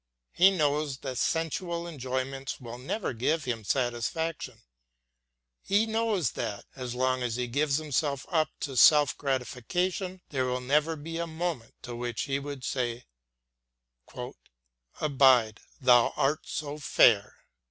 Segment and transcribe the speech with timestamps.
[0.31, 4.63] He knows that sensual enjoyment will never give him satisfaction;
[5.61, 10.59] he knows that, as long as he gives himself up to self gratification, there will
[10.59, 13.05] never be a moment to which he would say:
[14.99, 17.45] "Abide, thou art so fair!"